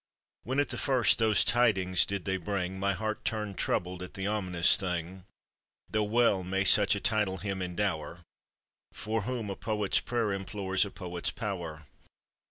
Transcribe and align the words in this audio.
When 0.41 0.59
at 0.59 0.69
the 0.69 0.79
first 0.79 1.19
those 1.19 1.43
tidings 1.43 2.07
did 2.07 2.25
they 2.25 2.37
bring, 2.37 2.79
My 2.79 2.93
heart 2.93 3.23
turned 3.23 3.59
troubled 3.59 4.01
at 4.01 4.15
the 4.15 4.25
ominous 4.25 4.75
thing: 4.75 5.25
Though 5.91 6.05
well 6.05 6.43
may 6.43 6.63
such 6.63 6.95
a 6.95 6.99
title 6.99 7.37
him 7.37 7.59
endower, 7.61 8.23
For 8.93 9.21
whom 9.21 9.51
a 9.51 9.55
poet's 9.55 9.99
prayer 9.99 10.33
implores 10.33 10.85
a 10.85 10.89
poet's 10.89 11.29
power. 11.29 11.85